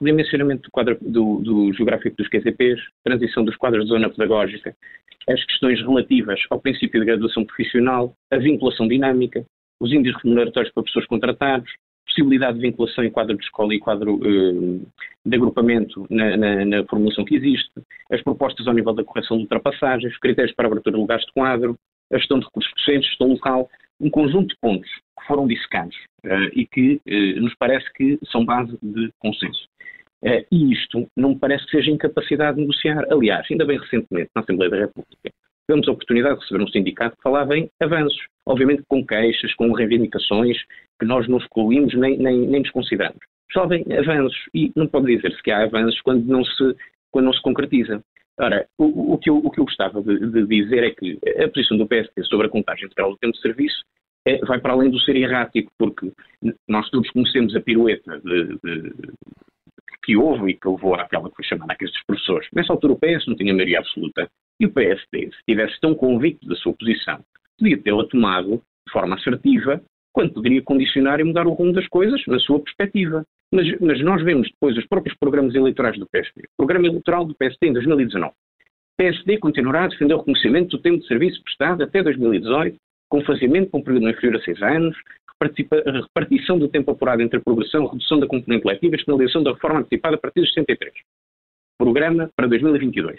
O 0.00 0.04
dimensionamento 0.04 0.62
do, 0.62 0.70
quadro, 0.70 0.96
do, 1.00 1.40
do 1.40 1.72
geográfico 1.74 2.16
dos 2.16 2.28
QCPs, 2.28 2.80
transição 3.04 3.44
dos 3.44 3.54
quadros 3.56 3.84
de 3.84 3.90
zona 3.90 4.08
pedagógica, 4.08 4.74
as 5.28 5.44
questões 5.44 5.78
relativas 5.80 6.40
ao 6.48 6.58
princípio 6.58 7.00
de 7.00 7.06
graduação 7.06 7.44
profissional, 7.44 8.14
a 8.30 8.38
vinculação 8.38 8.88
dinâmica, 8.88 9.44
os 9.80 9.92
índices 9.92 10.20
remuneratórios 10.22 10.72
para 10.72 10.84
pessoas 10.84 11.06
contratadas, 11.06 11.68
possibilidade 12.06 12.58
de 12.58 12.62
vinculação 12.62 13.04
em 13.04 13.10
quadro 13.10 13.36
de 13.36 13.44
escola 13.44 13.74
e 13.74 13.78
quadro 13.78 14.16
uh, 14.16 14.86
de 15.24 15.36
agrupamento 15.36 16.06
na, 16.10 16.36
na, 16.36 16.64
na, 16.64 16.84
formulação 16.84 17.24
que 17.24 17.36
existe, 17.36 17.70
as 18.10 18.22
propostas 18.22 18.66
ao 18.66 18.74
nível 18.74 18.92
da 18.92 19.04
correção 19.04 19.36
de 19.36 19.44
ultrapassagens, 19.44 20.18
critérios 20.18 20.54
para 20.54 20.66
abertura 20.66 20.94
de 20.94 21.00
lugares 21.00 21.24
de 21.24 21.32
quadro, 21.32 21.76
a 22.12 22.18
gestão 22.18 22.38
de 22.38 22.44
recursos 22.44 22.72
docentes, 22.76 23.08
gestão 23.08 23.28
local, 23.28 23.70
um 24.00 24.10
conjunto 24.10 24.48
de 24.48 24.56
pontos 24.60 24.90
que 24.90 25.26
foram 25.26 25.46
dissecados 25.46 25.96
uh, 26.24 26.50
e 26.52 26.66
que 26.66 27.00
uh, 27.06 27.40
nos 27.40 27.54
parece 27.54 27.90
que 27.94 28.18
são 28.30 28.44
base 28.44 28.76
de 28.82 29.10
consenso. 29.18 29.68
e 30.50 30.72
isto 30.72 31.06
não 31.16 31.30
me 31.30 31.38
parece 31.38 31.64
que 31.66 31.70
seja 31.70 31.90
incapacidade 31.90 32.56
de 32.56 32.62
negociar. 32.62 33.04
Aliás, 33.10 33.46
ainda 33.50 33.64
bem 33.64 33.78
recentemente, 33.78 34.30
na 34.34 34.42
Assembleia 34.42 34.70
da 34.70 34.78
República, 34.78 35.30
tivemos 35.70 35.88
a 35.88 35.92
oportunidade 35.92 36.34
de 36.34 36.40
receber 36.42 36.64
um 36.64 36.68
sindicato 36.68 37.16
que 37.16 37.22
falava 37.22 37.56
em 37.56 37.70
avanços, 37.80 38.20
obviamente 38.44 38.82
com 38.88 39.06
queixas, 39.06 39.54
com 39.54 39.72
reivindicações, 39.72 40.56
que 40.98 41.06
nós 41.06 41.28
não 41.28 41.38
excluímos 41.38 41.94
nem, 41.94 42.18
nem, 42.18 42.38
nem 42.38 42.62
desconsideramos. 42.62 43.20
Só 43.52 43.66
vem 43.66 43.84
avanços 43.96 44.38
e 44.52 44.72
não 44.74 44.88
pode 44.88 45.14
dizer-se 45.14 45.40
que 45.42 45.50
há 45.50 45.62
avanços 45.62 46.00
quando 46.02 46.24
não 46.24 46.44
se, 46.44 46.76
quando 47.12 47.26
não 47.26 47.32
se 47.32 47.42
concretiza. 47.42 48.02
Ora, 48.38 48.66
o, 48.78 49.14
o, 49.14 49.18
que 49.18 49.30
eu, 49.30 49.36
o 49.36 49.50
que 49.50 49.60
eu 49.60 49.64
gostava 49.64 50.02
de, 50.02 50.18
de, 50.18 50.46
dizer 50.46 50.84
é 50.84 50.90
que 50.90 51.18
a 51.42 51.48
posição 51.48 51.76
do 51.76 51.86
PSD 51.86 52.24
sobre 52.24 52.46
a 52.46 52.50
contagem 52.50 52.86
integral 52.86 53.12
do 53.12 53.18
tempo 53.18 53.34
de 53.34 53.40
serviço 53.40 53.82
é, 54.26 54.38
vai 54.38 54.58
para 54.60 54.72
além 54.72 54.90
do 54.90 55.00
ser 55.00 55.16
errático, 55.16 55.70
porque 55.78 56.10
nós 56.68 56.88
todos 56.90 57.10
conhecemos 57.10 57.54
a 57.54 57.60
pirueta 57.60 58.18
de, 58.20 58.58
de, 58.64 58.92
que 60.04 60.16
houve 60.16 60.50
e 60.50 60.54
que 60.54 60.68
levou 60.68 60.94
àquela 60.94 61.28
que 61.28 61.36
foi 61.36 61.44
chamada 61.44 61.72
a 61.72 61.76
crise 61.76 61.92
dos 61.92 62.04
professores. 62.04 62.48
Nessa 62.54 62.72
altura 62.72 62.94
o 62.94 62.98
PS 62.98 63.26
não 63.26 63.36
tinha 63.36 63.52
maioria 63.52 63.78
absoluta 63.78 64.28
e 64.60 64.66
o 64.66 64.72
PSD, 64.72 65.30
se 65.30 65.36
estivesse 65.38 65.80
tão 65.80 65.94
convicto 65.94 66.46
da 66.46 66.54
sua 66.56 66.74
posição, 66.74 67.24
podia 67.58 67.82
tê-la 67.82 68.06
tomado 68.06 68.62
de 68.86 68.92
forma 68.92 69.16
assertiva 69.16 69.82
quando 70.12 70.34
poderia 70.34 70.62
condicionar 70.62 71.18
e 71.18 71.24
mudar 71.24 71.46
o 71.46 71.52
rumo 71.52 71.72
das 71.72 71.88
coisas 71.88 72.20
na 72.26 72.38
sua 72.38 72.60
perspectiva. 72.60 73.24
Mas, 73.52 73.66
mas 73.80 74.00
nós 74.02 74.22
vemos 74.22 74.48
depois 74.48 74.76
os 74.76 74.86
próprios 74.86 75.16
programas 75.18 75.54
eleitorais 75.54 75.98
do 75.98 76.06
PSD. 76.06 76.42
O 76.42 76.56
programa 76.58 76.86
eleitoral 76.86 77.24
do 77.24 77.34
PSD 77.34 77.68
em 77.68 77.72
2019. 77.72 78.32
O 78.32 78.34
PSD 78.98 79.38
continuará 79.38 79.84
a 79.84 79.88
defender 79.88 80.14
o 80.14 80.18
reconhecimento 80.18 80.76
do 80.76 80.82
tempo 80.82 80.98
de 80.98 81.06
serviço 81.06 81.42
prestado 81.42 81.82
até 81.82 82.02
2018, 82.02 82.76
com 83.08 83.24
faziamento 83.24 83.70
com 83.70 83.82
período 83.82 84.10
inferior 84.10 84.36
a 84.36 84.44
seis 84.44 84.60
anos, 84.62 84.96
repartição 85.42 86.58
do 86.58 86.68
tempo 86.68 86.90
apurado 86.90 87.22
entre 87.22 87.38
a 87.38 87.42
progressão, 87.42 87.86
redução 87.86 88.20
da 88.20 88.26
componente 88.26 88.66
letiva 88.66 88.94
e 88.94 89.04
finalização 89.04 89.42
da 89.42 89.52
reforma 89.52 89.80
antecipada 89.80 90.16
a 90.16 90.18
partir 90.18 90.40
dos 90.40 90.52
63. 90.52 90.92
Programa 91.78 92.30
para 92.36 92.46
2022. 92.46 93.18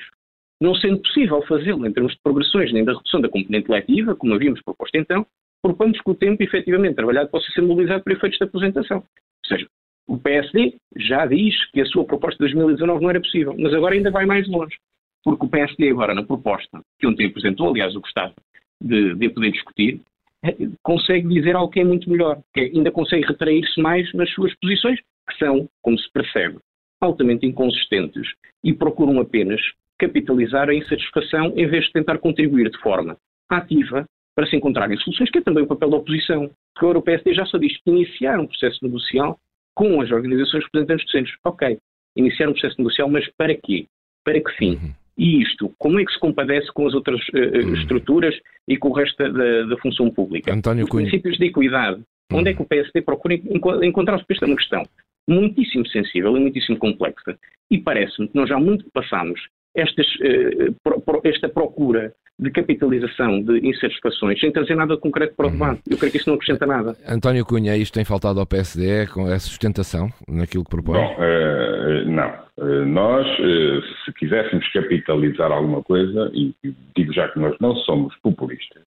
Não 0.61 0.75
sendo 0.75 0.99
possível 0.99 1.41
fazê-lo 1.47 1.87
em 1.87 1.91
termos 1.91 2.13
de 2.13 2.19
progressões 2.23 2.71
nem 2.71 2.85
da 2.85 2.93
redução 2.93 3.19
da 3.19 3.27
componente 3.27 3.69
letiva, 3.69 4.15
como 4.15 4.35
havíamos 4.35 4.61
proposto 4.61 4.95
então, 4.95 5.25
propomos 5.59 5.99
que 5.99 6.09
o 6.09 6.13
tempo 6.13 6.43
efetivamente 6.43 6.95
trabalhado 6.95 7.29
possa 7.29 7.51
ser 7.51 7.61
mobilizado 7.61 8.03
para 8.03 8.13
efeitos 8.13 8.37
de 8.37 8.43
aposentação. 8.43 8.97
Ou 8.97 9.47
seja, 9.47 9.67
o 10.07 10.19
PSD 10.19 10.75
já 10.95 11.25
diz 11.25 11.55
que 11.71 11.81
a 11.81 11.85
sua 11.85 12.05
proposta 12.05 12.35
de 12.35 12.53
2019 12.53 13.01
não 13.01 13.09
era 13.09 13.19
possível, 13.19 13.55
mas 13.57 13.73
agora 13.73 13.95
ainda 13.95 14.11
vai 14.11 14.25
mais 14.27 14.47
longe. 14.47 14.75
Porque 15.23 15.45
o 15.45 15.49
PSD 15.49 15.89
agora, 15.89 16.13
na 16.13 16.23
proposta 16.23 16.81
que 16.99 17.07
ontem 17.07 17.27
apresentou, 17.27 17.69
aliás, 17.69 17.93
eu 17.95 18.01
gostava 18.01 18.33
de, 18.79 19.15
de 19.15 19.29
poder 19.29 19.51
discutir, 19.51 20.01
é, 20.43 20.55
consegue 20.83 21.27
dizer 21.27 21.55
algo 21.55 21.71
que 21.71 21.79
é 21.79 21.83
muito 21.83 22.09
melhor, 22.09 22.39
que 22.53 22.61
ainda 22.61 22.91
consegue 22.91 23.25
retrair-se 23.25 23.79
mais 23.81 24.11
nas 24.13 24.29
suas 24.31 24.53
posições, 24.59 24.99
que 25.27 25.37
são, 25.37 25.67
como 25.81 25.97
se 25.97 26.11
percebe, 26.11 26.57
altamente 26.99 27.45
inconsistentes 27.45 28.27
e 28.63 28.73
procuram 28.73 29.19
apenas 29.19 29.61
capitalizar 30.01 30.67
a 30.67 30.73
insatisfação 30.73 31.53
em 31.55 31.67
vez 31.67 31.85
de 31.85 31.91
tentar 31.91 32.17
contribuir 32.17 32.71
de 32.71 32.77
forma 32.79 33.15
ativa 33.47 34.05
para 34.35 34.47
se 34.47 34.55
encontrarem 34.55 34.97
soluções, 34.97 35.29
que 35.29 35.37
é 35.37 35.41
também 35.41 35.63
o 35.63 35.67
papel 35.67 35.89
da 35.91 35.97
oposição. 35.97 36.49
Porque 36.73 36.85
agora 36.85 36.97
o 36.97 37.01
PSD 37.01 37.33
já 37.33 37.45
só 37.45 37.57
diz 37.57 37.73
iniciar 37.85 38.39
um 38.39 38.47
processo 38.47 38.79
negocial 38.81 39.37
com 39.75 40.01
as 40.01 40.09
organizações 40.09 40.63
representantes 40.63 41.05
docentes. 41.05 41.35
Ok, 41.45 41.77
iniciar 42.15 42.49
um 42.49 42.53
processo 42.53 42.75
negocial, 42.79 43.09
mas 43.09 43.29
para 43.37 43.55
quê? 43.55 43.85
Para 44.23 44.41
que 44.41 44.51
fim? 44.57 44.71
Uhum. 44.75 44.93
E 45.17 45.41
isto, 45.43 45.71
como 45.77 45.99
é 45.99 46.05
que 46.05 46.13
se 46.13 46.19
compadece 46.19 46.71
com 46.73 46.87
as 46.87 46.93
outras 46.93 47.19
uh, 47.29 47.75
estruturas 47.75 48.33
e 48.67 48.77
com 48.77 48.89
o 48.89 48.93
resto 48.93 49.17
da, 49.17 49.63
da 49.63 49.77
função 49.77 50.09
pública? 50.09 50.53
António 50.53 50.85
Os 50.85 50.89
Cunha. 50.89 51.03
princípios 51.03 51.37
de 51.37 51.45
equidade. 51.45 51.97
Uhum. 52.31 52.39
Onde 52.39 52.49
é 52.49 52.53
que 52.53 52.61
o 52.61 52.65
PSD 52.65 53.01
procura 53.01 53.35
encontrar-se? 53.83 54.25
Esta 54.29 54.45
é 54.45 54.47
uma 54.47 54.55
questão 54.55 54.83
muitíssimo 55.27 55.85
sensível 55.87 56.35
e 56.35 56.39
muitíssimo 56.39 56.77
complexa. 56.77 57.37
E 57.69 57.77
parece-me 57.77 58.27
que 58.27 58.35
nós 58.35 58.49
já 58.49 58.59
muito 58.59 58.85
passamos 58.91 59.39
estas, 59.75 60.07
uh, 60.15 61.21
esta 61.23 61.49
procura 61.49 62.13
de 62.41 62.49
capitalização 62.49 63.41
de 63.41 63.59
insatisfações 63.67 64.39
sem 64.39 64.51
trazer 64.51 64.75
nada 64.75 64.95
de 64.95 65.01
concreto 65.01 65.35
para 65.35 65.45
o 65.45 65.49
uhum. 65.49 65.53
debate. 65.53 65.81
Eu 65.89 65.97
creio 65.97 66.11
que 66.11 66.17
isso 66.17 66.29
não 66.29 66.35
acrescenta 66.35 66.65
nada. 66.65 66.95
António 67.07 67.45
Cunha, 67.45 67.77
isto 67.77 67.93
tem 67.93 68.03
faltado 68.03 68.39
ao 68.39 68.47
PSD 68.47 69.07
com 69.07 69.27
essa 69.27 69.47
sustentação 69.47 70.09
naquilo 70.27 70.63
que 70.63 70.71
propõe? 70.71 70.97
Bom, 70.97 71.15
uh, 71.17 72.09
não. 72.09 72.41
Uh, 72.57 72.85
nós, 72.85 73.27
uh, 73.39 73.81
se 74.03 74.13
quiséssemos 74.13 74.67
capitalizar 74.73 75.51
alguma 75.51 75.83
coisa, 75.83 76.31
e 76.33 76.53
digo 76.95 77.13
já 77.13 77.29
que 77.29 77.39
nós 77.39 77.55
não 77.59 77.75
somos 77.75 78.15
populistas, 78.17 78.83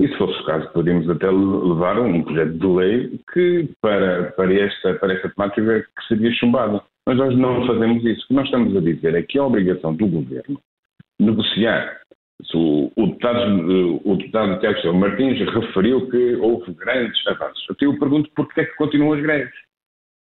e 0.00 0.08
se 0.08 0.16
fosse 0.16 0.40
o 0.40 0.44
caso, 0.44 0.68
podíamos 0.72 1.08
até 1.08 1.30
levar 1.30 1.98
um 2.00 2.22
projeto 2.22 2.52
de 2.52 2.66
lei 2.66 3.20
que 3.32 3.68
para, 3.80 4.32
para, 4.32 4.52
esta, 4.52 4.94
para 4.94 5.12
esta 5.14 5.28
temática 5.30 5.80
que 5.80 6.08
seria 6.08 6.32
chumbado. 6.32 6.82
Mas 7.06 7.18
nós 7.18 7.36
não 7.36 7.66
fazemos 7.66 8.04
isso. 8.04 8.24
O 8.24 8.28
que 8.28 8.34
nós 8.34 8.46
estamos 8.46 8.76
a 8.76 8.80
dizer 8.80 9.14
é 9.14 9.22
que 9.22 9.38
a 9.38 9.44
obrigação 9.44 9.94
do 9.94 10.06
governo 10.06 10.60
negociar 11.20 12.00
o, 12.54 12.90
o, 12.96 13.06
deputado, 13.06 14.06
deputado 14.16 14.60
Tiago 14.60 14.80
Silva 14.80 14.98
Martins 14.98 15.38
referiu 15.38 16.08
que 16.10 16.36
houve 16.36 16.72
grandes 16.74 17.26
avanços. 17.26 17.64
Eu 17.80 17.98
pergunto 17.98 18.30
porquê 18.34 18.62
é 18.62 18.64
que 18.64 18.76
continuam 18.76 19.12
as 19.12 19.22
greves? 19.22 19.54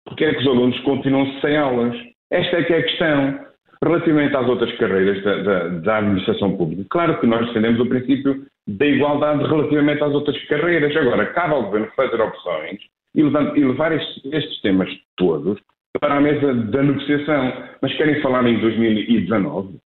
Porquê 0.05 0.25
é 0.25 0.33
que 0.33 0.41
os 0.41 0.47
alunos 0.47 0.79
continuam 0.81 1.25
sem 1.41 1.57
aulas? 1.57 1.95
Esta 2.31 2.57
é 2.57 2.63
que 2.63 2.73
é 2.73 2.77
a 2.77 2.83
questão. 2.83 3.53
Relativamente 3.83 4.35
às 4.35 4.47
outras 4.47 4.71
carreiras 4.77 5.21
da, 5.23 5.43
da, 5.43 5.67
da 5.67 5.97
administração 5.97 6.55
pública, 6.55 6.85
claro 6.89 7.19
que 7.19 7.27
nós 7.27 7.45
defendemos 7.47 7.81
o 7.81 7.85
princípio 7.85 8.45
da 8.65 8.85
igualdade 8.85 9.43
relativamente 9.43 10.01
às 10.01 10.13
outras 10.13 10.41
carreiras. 10.45 10.95
Agora, 10.95 11.25
cabe 11.33 11.53
ao 11.53 11.63
Governo 11.63 11.91
fazer 11.93 12.21
opções 12.21 12.79
e 13.13 13.23
levar 13.23 13.91
estes, 13.91 14.23
estes 14.31 14.61
temas 14.61 14.89
todos 15.17 15.59
para 15.99 16.15
a 16.15 16.21
mesa 16.21 16.53
da 16.53 16.83
negociação. 16.83 17.53
Mas 17.81 17.93
querem 17.95 18.21
falar 18.21 18.45
em 18.47 18.59
2019? 18.59 19.77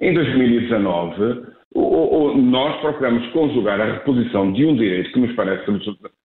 Em 0.00 0.14
2019, 0.14 1.46
nós 1.74 2.80
procuramos 2.80 3.26
conjugar 3.32 3.80
a 3.80 3.92
reposição 3.94 4.52
de 4.52 4.64
um 4.64 4.76
direito 4.76 5.12
que 5.12 5.20
nos 5.20 5.34
parece 5.34 5.64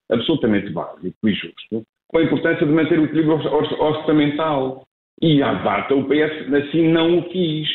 absolutamente 0.10 0.70
básico 0.72 1.28
e 1.28 1.34
justo 1.34 1.84
com 2.14 2.20
a 2.20 2.24
importância 2.24 2.66
de 2.66 2.72
manter 2.72 3.00
o 3.00 3.06
equilíbrio 3.06 3.42
orçamental. 3.80 4.86
E 5.22 5.42
à 5.42 5.54
data 5.54 5.96
o 5.96 6.06
PS 6.06 6.54
assim 6.54 6.90
não 6.90 7.18
o 7.18 7.24
quis. 7.30 7.68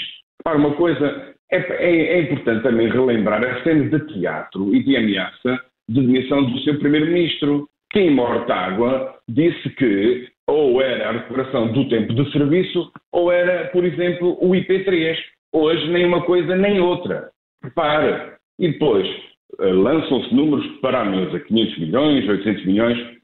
Para 0.45 0.57
uma 0.57 0.75
coisa, 0.75 1.35
é, 1.51 1.57
é, 1.57 2.19
é, 2.19 2.21
importante 2.23 2.63
também 2.63 2.89
relembrar 2.89 3.43
as 3.43 3.63
cenas 3.65 3.91
de 3.91 3.99
teatro 4.13 4.75
e 4.75 4.83
de 4.83 4.97
ameaça 4.97 5.61
de 5.89 6.01
demissão 6.01 6.45
do 6.45 6.59
seu 6.61 6.79
primeiro-ministro, 6.79 7.69
que 7.91 8.01
em 8.01 8.11
Mortágua 8.11 9.15
disse 9.29 9.71
que 9.71 10.29
ou 10.49 10.81
era 10.81 11.11
a 11.11 11.13
recuperação 11.13 11.71
do 11.73 11.89
tempo 11.89 12.15
de 12.15 12.33
serviço 12.33 12.91
ou 13.13 13.31
era, 13.31 13.69
por 13.69 13.85
exemplo, 13.85 14.39
o 14.41 14.53
IP3. 14.53 15.17
Hoje 15.53 15.91
nem 15.91 16.07
uma 16.07 16.23
coisa 16.25 16.57
nem 16.57 16.81
outra. 16.81 17.31
Repare. 17.63 18.33
E 18.59 18.73
depois 18.73 19.07
uh, 19.61 19.71
lançam-se 19.71 20.35
números 20.35 20.67
para 20.81 21.03
a 21.03 21.05
mesa, 21.05 21.39
500 21.39 21.79
milhões, 21.79 22.29
800 22.29 22.67
milhões. 22.67 23.19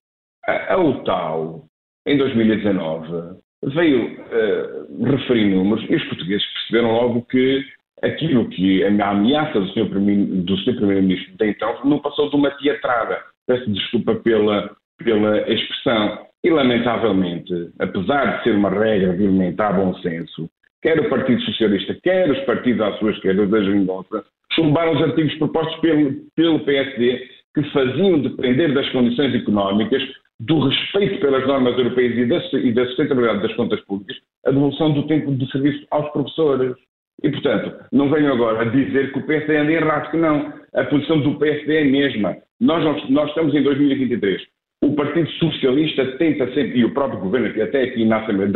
A, 0.47 0.75
a 0.75 0.79
UTAL, 0.79 1.65
em 2.07 2.19
2019, 2.19 3.41
veio 3.65 4.05
uh, 4.05 5.05
referir 5.05 5.47
números 5.47 5.85
e 5.89 5.97
os 5.97 6.05
portugueses 6.05 6.47
perceberam 6.53 6.93
logo 6.93 7.23
que 7.23 7.65
aquilo 8.03 8.49
que 8.51 8.85
a 8.85 9.11
ameaça 9.11 9.59
do 9.59 9.69
Sr. 9.69 9.89
Primeiro-Ministro 9.89 11.37
de 11.39 11.47
então 11.49 11.85
não 11.87 11.99
passou 12.01 12.29
de 12.29 12.37
uma 12.37 12.51
teatrada. 12.51 13.19
Peço 13.47 13.71
desculpa 13.71 14.15
pela, 14.17 14.71
pela 14.99 15.51
expressão. 15.51 16.27
E, 16.45 16.51
lamentavelmente, 16.51 17.71
apesar 17.79 18.37
de 18.37 18.45
ser 18.45 18.55
uma 18.55 18.69
regra 18.69 19.17
de 19.17 19.25
alimentar 19.25 19.73
bom 19.73 19.95
senso, 19.95 20.49
quer 20.83 21.01
o 21.01 21.09
Partido 21.09 21.41
Socialista, 21.41 21.97
quer 22.03 22.31
os 22.31 22.39
partidos 22.41 22.83
à 22.83 22.93
sua 22.99 23.13
esquerda 23.13 23.47
da 23.47 23.63
Geringonça, 23.63 24.23
chumbaram 24.53 24.93
os 24.93 25.03
artigos 25.03 25.35
propostos 25.37 25.75
pelo, 25.81 26.13
pelo 26.37 26.61
PSD 26.61 27.27
que 27.55 27.63
faziam 27.71 28.21
depender 28.21 28.75
das 28.75 28.87
condições 28.91 29.35
económicas, 29.35 30.03
do 30.41 30.69
respeito 30.69 31.21
pelas 31.21 31.47
normas 31.47 31.79
europeias 31.79 32.19
e 32.19 32.27
da, 32.27 32.59
e 32.59 32.73
da 32.73 32.87
sustentabilidade 32.89 33.43
das 33.43 33.55
contas 33.55 33.81
públicas, 33.83 34.17
a 34.45 34.51
devolução 34.51 34.93
do 34.93 35.07
tempo 35.07 35.35
de 35.35 35.51
serviço 35.51 35.87
aos 35.91 36.11
professores. 36.11 36.77
E, 37.23 37.31
portanto, 37.31 37.73
não 37.93 38.11
venho 38.11 38.33
agora 38.33 38.69
dizer 38.71 39.13
que 39.13 39.19
o 39.21 39.27
PSD 39.27 39.57
anda 39.57 39.73
errado, 39.73 40.11
que 40.11 40.17
não. 40.17 40.53
A 40.75 40.85
posição 40.85 41.21
do 41.21 41.39
PSD 41.39 41.75
é 41.75 41.83
a 41.83 41.85
mesma. 41.85 42.37
Nós, 42.61 43.09
nós 43.09 43.29
estamos 43.29 43.55
em 43.55 43.63
2023. 43.63 44.43
O 44.85 44.95
Partido 44.95 45.31
Socialista 45.39 46.05
tenta 46.19 46.47
sempre, 46.53 46.79
e 46.79 46.85
o 46.85 46.93
próprio 46.93 47.19
governo, 47.19 47.63
até 47.63 47.85
aqui 47.85 48.05
na 48.05 48.19
Assembleia 48.19 48.53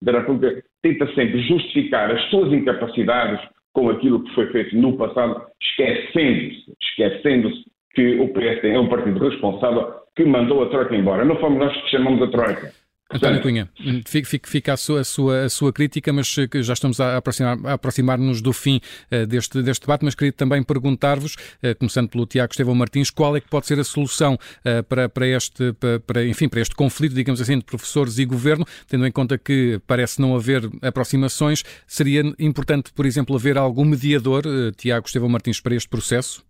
da, 0.00 0.12
República, 0.12 0.64
tenta 0.80 1.06
sempre 1.12 1.42
justificar 1.42 2.10
as 2.10 2.22
suas 2.30 2.50
incapacidades 2.54 3.38
com 3.74 3.90
aquilo 3.90 4.24
que 4.24 4.34
foi 4.34 4.46
feito 4.46 4.74
no 4.74 4.96
passado, 4.96 5.42
esquecendo-se, 5.60 6.72
esquecendo-se 6.80 7.64
que 7.94 8.18
o 8.18 8.32
PSD 8.32 8.70
é 8.70 8.80
um 8.80 8.88
partido 8.88 9.18
responsável 9.18 9.92
que 10.16 10.24
mandou 10.24 10.62
a 10.62 10.70
Troika 10.70 10.96
embora. 10.96 11.22
Não 11.22 11.36
fomos 11.36 11.58
nós 11.58 11.76
que 11.82 11.90
chamamos 11.90 12.22
a 12.22 12.28
Troika. 12.28 12.72
António 13.10 13.40
Cunha, 13.40 13.70
fica, 14.04 14.46
fica 14.46 14.72
a, 14.74 14.76
sua, 14.76 15.00
a, 15.00 15.04
sua, 15.04 15.44
a, 15.44 15.48
sua, 15.48 15.72
crítica, 15.72 16.12
mas 16.12 16.36
eh, 16.36 16.62
já 16.62 16.74
estamos 16.74 17.00
a 17.00 17.16
aproximar-nos 17.16 17.72
aproximar 17.72 18.18
do 18.18 18.52
fim 18.52 18.82
uh, 19.10 19.26
deste, 19.26 19.62
deste 19.62 19.80
debate, 19.86 20.04
mas 20.04 20.14
queria 20.14 20.30
também 20.30 20.62
perguntar-vos, 20.62 21.34
uh, 21.34 21.74
começando 21.78 22.10
pelo 22.10 22.26
Tiago 22.26 22.52
Estevão 22.52 22.74
Martins, 22.74 23.10
qual 23.10 23.34
é 23.34 23.40
que 23.40 23.48
pode 23.48 23.66
ser 23.66 23.80
a 23.80 23.84
solução 23.84 24.34
uh, 24.34 24.82
para, 24.82 25.08
para, 25.08 25.26
este, 25.26 25.72
para, 26.06 26.26
enfim, 26.26 26.50
para 26.50 26.60
este 26.60 26.74
conflito, 26.74 27.14
digamos 27.14 27.40
assim, 27.40 27.56
de 27.56 27.64
professores 27.64 28.18
e 28.18 28.26
governo, 28.26 28.66
tendo 28.86 29.06
em 29.06 29.10
conta 29.10 29.38
que 29.38 29.80
parece 29.86 30.20
não 30.20 30.36
haver 30.36 30.68
aproximações, 30.82 31.64
seria 31.86 32.22
importante, 32.38 32.92
por 32.92 33.06
exemplo, 33.06 33.34
haver 33.34 33.56
algum 33.56 33.86
mediador, 33.86 34.42
Tiago 34.76 35.06
Estevão 35.06 35.30
Martins, 35.30 35.60
para 35.62 35.74
este 35.74 35.88
processo? 35.88 36.47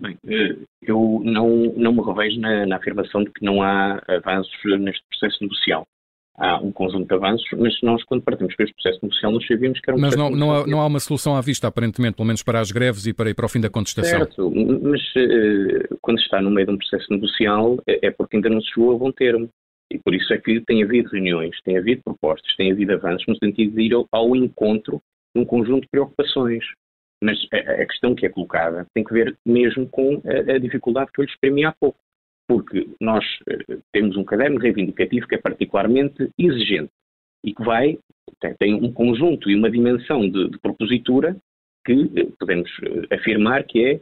Bem, 0.00 0.16
eh, 0.26 0.56
eu 0.82 1.20
não, 1.22 1.74
não 1.76 1.92
me 1.92 2.02
revejo 2.02 2.40
na, 2.40 2.66
na, 2.66 2.76
afirmação 2.76 3.22
de 3.22 3.30
que 3.30 3.44
não 3.44 3.62
há 3.62 4.02
avanços 4.08 4.54
neste 4.80 5.02
processo 5.08 5.38
negocial. 5.42 5.86
Há 6.38 6.58
um 6.58 6.72
conjunto 6.72 7.06
de 7.06 7.14
avanços, 7.14 7.46
mas 7.58 7.74
nós, 7.82 8.02
quando 8.04 8.22
partimos 8.22 8.56
para 8.56 8.64
este 8.64 8.74
processo 8.74 8.98
negocial, 9.02 9.32
nós 9.32 9.46
sabíamos 9.46 9.78
que 9.78 9.90
era 9.90 9.98
um 9.98 10.00
Mas 10.00 10.16
não, 10.16 10.30
não, 10.30 10.54
há, 10.54 10.66
não 10.66 10.80
há 10.80 10.86
uma 10.86 11.00
solução 11.00 11.36
à 11.36 11.42
vista, 11.42 11.68
aparentemente, 11.68 12.16
pelo 12.16 12.26
menos 12.26 12.42
para 12.42 12.60
as 12.60 12.70
greves 12.70 13.06
e 13.06 13.12
para, 13.12 13.34
para 13.34 13.44
o 13.44 13.48
fim 13.48 13.60
da 13.60 13.68
contestação. 13.68 14.20
Certo, 14.20 14.50
mas 14.50 15.02
uh, 15.16 15.98
quando 16.00 16.18
está 16.18 16.40
no 16.40 16.50
meio 16.50 16.66
de 16.66 16.72
um 16.72 16.78
processo 16.78 17.12
negocial 17.12 17.76
é, 17.86 18.06
é 18.06 18.10
porque 18.10 18.36
ainda 18.36 18.48
não 18.48 18.62
se 18.62 18.70
chegou 18.72 18.94
a 18.94 18.98
bom 18.98 19.12
termo. 19.12 19.50
E 19.92 19.98
por 19.98 20.14
isso 20.14 20.32
é 20.32 20.38
que 20.38 20.60
tem 20.60 20.82
havido 20.82 21.10
reuniões, 21.10 21.60
tem 21.62 21.76
havido 21.76 22.02
propostas, 22.04 22.54
tem 22.56 22.70
havido 22.70 22.92
avanços 22.92 23.26
no 23.26 23.36
sentido 23.36 23.74
de 23.74 23.82
ir 23.82 23.92
ao, 23.92 24.06
ao 24.12 24.34
encontro 24.36 25.02
de 25.34 25.42
um 25.42 25.44
conjunto 25.44 25.82
de 25.82 25.88
preocupações. 25.88 26.64
Mas 27.22 27.38
a, 27.52 27.86
questão 27.86 28.14
que 28.14 28.26
é 28.26 28.28
colocada 28.28 28.86
tem 28.94 29.04
que 29.04 29.12
ver 29.12 29.36
mesmo 29.44 29.88
com 29.88 30.22
a, 30.24 30.58
dificuldade 30.58 31.10
que 31.12 31.20
eu 31.20 31.24
lhe 31.24 31.30
exprimi 31.30 31.64
há 31.64 31.72
pouco. 31.72 31.98
Porque 32.48 32.88
nós 33.00 33.24
uh, 33.42 33.82
temos 33.92 34.16
um 34.16 34.24
caderno 34.24 34.58
reivindicativo 34.58 35.28
que 35.28 35.34
é 35.34 35.38
particularmente 35.38 36.30
exigente 36.38 36.90
e 37.44 37.54
que 37.54 37.62
vai, 37.62 37.98
tem, 38.58 38.74
um 38.74 38.92
conjunto 38.92 39.50
e 39.50 39.54
uma 39.54 39.70
dimensão 39.70 40.28
de, 40.28 40.50
de 40.50 40.58
propositura 40.58 41.36
que 41.84 41.94
uh, 41.94 42.32
podemos 42.38 42.70
uh, 42.78 43.14
afirmar 43.14 43.64
que 43.64 43.84
é 43.86 44.00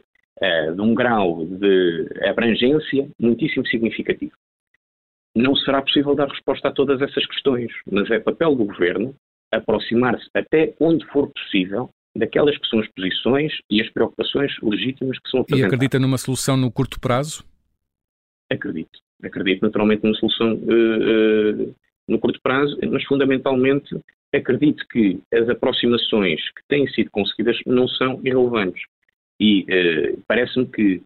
de 0.71 0.79
um 0.79 0.95
grau 0.95 1.45
de 1.45 2.07
abrangência 2.23 3.09
muitíssimo 3.19 3.67
significativo. 3.67 4.31
Não 5.35 5.53
será 5.53 5.81
possível 5.81 6.15
dar 6.15 6.29
resposta 6.29 6.69
a 6.69 6.71
todas 6.71 7.01
essas 7.01 7.25
questões, 7.25 7.69
mas 7.85 8.09
é 8.09 8.19
papel 8.19 8.55
do 8.55 8.63
Governo 8.63 9.13
aproximar-se 9.51 10.29
até 10.33 10.73
onde 10.79 11.05
for 11.07 11.29
possível 11.31 11.89
daquelas 12.19 12.57
que 12.57 12.67
são 12.67 12.79
as 12.79 12.87
posições 12.89 13.53
e 13.69 13.81
as 13.81 13.89
preocupações 13.89 14.51
legítimas 14.61 15.17
que 15.19 15.29
são 15.29 15.39
apresentadas. 15.41 15.71
E 15.71 15.75
acredita 15.75 15.99
numa 15.99 16.17
solução 16.17 16.57
no 16.57 16.71
curto 16.71 16.99
prazo? 16.99 17.43
Acredito. 18.51 18.99
Acredito 19.23 19.61
naturalmente 19.61 20.03
numa 20.03 20.15
solução 20.15 20.53
uh, 20.53 21.69
uh, 21.69 21.75
no 22.07 22.19
curto 22.19 22.39
prazo, 22.41 22.77
mas 22.91 23.03
fundamentalmente 23.05 23.97
acredito 24.33 24.85
que 24.91 25.19
as 25.33 25.49
aproximações 25.49 26.39
que 26.51 26.61
têm 26.67 26.87
sido 26.89 27.09
conseguidas 27.09 27.57
não 27.65 27.87
são 27.87 28.19
irrelevantes. 28.23 28.83
E 29.39 29.61
uh, 29.63 30.21
parece-me 30.27 30.67
que 30.67 31.01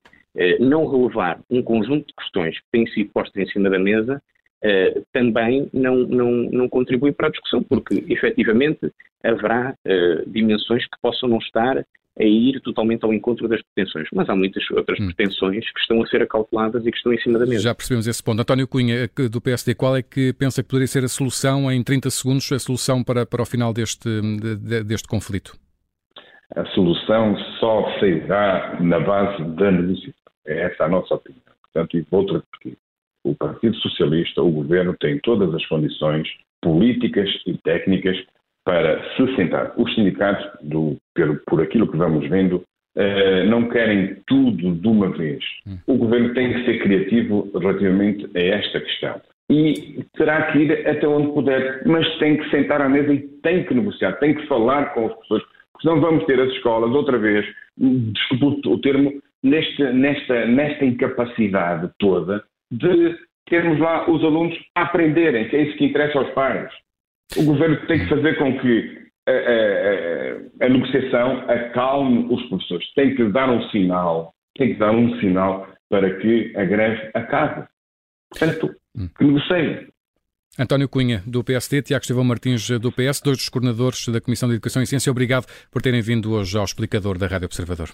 não 0.59 0.87
relevar 0.87 1.39
um 1.47 1.61
conjunto 1.61 2.07
de 2.07 2.13
questões 2.15 2.57
que 2.57 2.65
têm 2.71 2.87
sido 2.87 3.11
postas 3.11 3.43
em 3.43 3.51
cima 3.51 3.69
da 3.69 3.77
mesa 3.77 4.19
uh, 4.63 5.05
também 5.11 5.69
não, 5.73 5.97
não, 5.97 6.31
não 6.31 6.69
contribui 6.69 7.11
para 7.11 7.27
a 7.27 7.31
discussão, 7.31 7.63
porque 7.63 8.03
efetivamente 8.07 8.91
haverá 9.23 9.73
uh, 9.85 10.29
dimensões 10.29 10.83
que 10.85 10.97
possam 11.01 11.29
não 11.29 11.37
estar 11.37 11.85
a 12.19 12.23
ir 12.23 12.61
totalmente 12.61 13.03
ao 13.03 13.13
encontro 13.13 13.47
das 13.47 13.61
pretensões. 13.61 14.07
Mas 14.13 14.29
há 14.29 14.35
muitas 14.35 14.63
outras 14.71 14.99
hum. 14.99 15.07
pretensões 15.07 15.65
que 15.71 15.79
estão 15.79 16.01
a 16.01 16.07
ser 16.07 16.21
acauteladas 16.21 16.85
e 16.85 16.91
que 16.91 16.97
estão 16.97 17.11
em 17.11 17.19
cima 17.19 17.39
da 17.39 17.45
mesa. 17.45 17.63
Já 17.63 17.75
percebemos 17.75 18.07
esse 18.07 18.23
ponto. 18.23 18.41
António 18.41 18.67
Cunha, 18.67 19.09
do 19.31 19.41
PSD, 19.41 19.73
qual 19.73 19.97
é 19.97 20.03
que 20.03 20.31
pensa 20.33 20.61
que 20.61 20.69
poderia 20.69 20.87
ser 20.87 21.03
a 21.03 21.07
solução, 21.07 21.71
em 21.71 21.83
30 21.83 22.09
segundos, 22.11 22.51
a 22.51 22.59
solução 22.59 23.03
para, 23.03 23.25
para 23.25 23.41
o 23.41 23.45
final 23.45 23.73
deste, 23.73 24.07
deste 24.85 25.07
conflito? 25.07 25.57
A 26.55 26.65
solução 26.67 27.35
só 27.59 27.99
sairá 27.99 28.77
na 28.79 28.99
base 28.99 29.43
da 29.55 29.71
negociação. 29.71 30.13
É 30.45 30.65
essa 30.65 30.83
a 30.83 30.89
nossa 30.89 31.15
opinião. 31.15 31.41
Portanto, 31.63 31.97
e 31.97 32.01
vou 32.11 32.31
repetir. 32.31 32.77
O 33.23 33.35
Partido 33.35 33.75
Socialista, 33.77 34.41
o 34.41 34.51
Governo, 34.51 34.95
tem 34.99 35.19
todas 35.19 35.53
as 35.53 35.65
condições 35.67 36.27
políticas 36.61 37.29
e 37.45 37.57
técnicas 37.57 38.17
para 38.65 39.01
se 39.15 39.35
sentar. 39.35 39.73
Os 39.77 39.93
sindicatos, 39.93 40.45
do, 40.61 40.97
por, 41.15 41.43
por 41.47 41.61
aquilo 41.61 41.87
que 41.87 41.97
vamos 41.97 42.27
vendo, 42.29 42.63
Uh, 42.95 43.49
não 43.49 43.69
querem 43.69 44.17
tudo 44.27 44.71
de 44.75 44.87
uma 44.87 45.09
vez. 45.09 45.43
Hum. 45.65 45.79
O 45.87 45.97
governo 45.97 46.31
tem 46.35 46.53
que 46.53 46.63
ser 46.63 46.77
criativo 46.77 47.49
relativamente 47.51 48.29
a 48.35 48.39
esta 48.39 48.79
questão. 48.79 49.19
E 49.49 50.05
terá 50.15 50.51
que 50.51 50.59
ir 50.59 50.87
até 50.87 51.07
onde 51.07 51.33
puder, 51.33 51.81
mas 51.87 52.07
tem 52.19 52.37
que 52.37 52.49
sentar 52.51 52.81
à 52.81 52.87
mesa 52.87 53.13
e 53.13 53.19
tem 53.41 53.63
que 53.65 53.73
negociar, 53.73 54.13
tem 54.19 54.35
que 54.35 54.45
falar 54.47 54.93
com 54.93 55.07
as 55.07 55.15
pessoas, 55.21 55.43
porque 55.43 55.87
senão 55.87 56.01
vamos 56.01 56.23
ter 56.25 56.39
as 56.39 56.51
escolas 56.51 56.91
outra 56.91 57.17
vez, 57.17 57.45
desculpe 57.77 58.69
o 58.69 58.77
termo, 58.77 59.11
neste, 59.41 59.83
nesta, 59.91 60.45
nesta 60.45 60.85
incapacidade 60.85 61.91
toda 61.99 62.43
de 62.77 63.17
termos 63.47 63.79
lá 63.79 64.09
os 64.09 64.23
alunos 64.23 64.57
a 64.75 64.83
aprenderem, 64.83 65.47
que 65.49 65.55
é 65.55 65.63
isso 65.63 65.77
que 65.77 65.85
interessa 65.85 66.17
aos 66.17 66.29
pais. 66.31 66.71
O 67.37 67.43
governo 67.43 67.77
tem 67.87 67.99
que 67.99 68.09
fazer 68.09 68.37
com 68.37 68.59
que 68.59 69.03
a, 69.27 69.31
a, 69.31 70.65
a, 70.65 70.65
a 70.65 70.69
negociação 70.69 71.49
acalme 71.49 72.27
os 72.33 72.41
professores. 72.47 72.93
Tem 72.93 73.15
que 73.15 73.23
dar 73.29 73.49
um 73.49 73.61
sinal, 73.69 74.33
tem 74.55 74.73
que 74.73 74.79
dar 74.79 74.91
um 74.91 75.19
sinal 75.19 75.67
para 75.89 76.17
que 76.19 76.53
a 76.55 76.65
greve 76.65 77.11
acabe. 77.13 77.67
Portanto, 78.29 78.75
hum. 78.97 79.07
que 79.17 79.23
negociem. 79.23 79.87
António 80.57 80.87
Cunha, 80.87 81.23
do 81.25 81.43
PSD, 81.43 81.81
Tiago 81.81 82.03
Estevão 82.03 82.23
Martins, 82.23 82.69
do 82.79 82.91
PS, 82.91 83.21
dois 83.21 83.37
dos 83.37 83.49
coordenadores 83.49 84.07
da 84.07 84.21
Comissão 84.21 84.47
de 84.47 84.55
Educação 84.55 84.83
e 84.83 84.87
Ciência, 84.87 85.11
obrigado 85.11 85.47
por 85.71 85.81
terem 85.81 86.01
vindo 86.01 86.31
hoje 86.31 86.55
ao 86.57 86.63
explicador 86.63 87.17
da 87.17 87.25
Rádio 87.25 87.47
Observador. 87.47 87.89